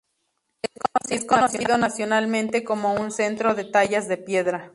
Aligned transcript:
Es 1.11 1.25
conocido 1.25 1.77
nacionalmente 1.77 2.63
como 2.63 2.95
un 2.95 3.11
centro 3.11 3.53
de 3.53 3.65
tallas 3.65 4.07
de 4.07 4.17
piedra. 4.17 4.69